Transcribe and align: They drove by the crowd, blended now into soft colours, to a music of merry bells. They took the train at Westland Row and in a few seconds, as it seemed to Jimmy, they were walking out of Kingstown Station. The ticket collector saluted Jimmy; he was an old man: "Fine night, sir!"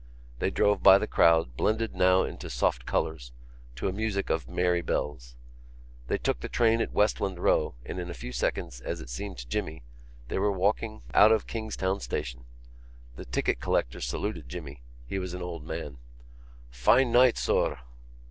They 0.39 0.49
drove 0.49 0.81
by 0.81 0.97
the 0.97 1.05
crowd, 1.05 1.55
blended 1.55 1.93
now 1.93 2.23
into 2.23 2.49
soft 2.49 2.87
colours, 2.87 3.33
to 3.75 3.87
a 3.87 3.93
music 3.93 4.31
of 4.31 4.47
merry 4.49 4.81
bells. 4.81 5.35
They 6.07 6.17
took 6.17 6.39
the 6.39 6.49
train 6.49 6.81
at 6.81 6.91
Westland 6.91 7.37
Row 7.37 7.75
and 7.85 7.99
in 7.99 8.09
a 8.09 8.15
few 8.15 8.31
seconds, 8.31 8.81
as 8.81 8.99
it 8.99 9.11
seemed 9.11 9.37
to 9.37 9.47
Jimmy, 9.47 9.83
they 10.27 10.39
were 10.39 10.51
walking 10.51 11.03
out 11.13 11.31
of 11.31 11.45
Kingstown 11.45 11.99
Station. 11.99 12.45
The 13.15 13.25
ticket 13.25 13.59
collector 13.59 14.01
saluted 14.01 14.49
Jimmy; 14.49 14.81
he 15.05 15.19
was 15.19 15.35
an 15.35 15.43
old 15.43 15.65
man: 15.67 15.99
"Fine 16.71 17.11
night, 17.11 17.37
sir!" 17.37 17.77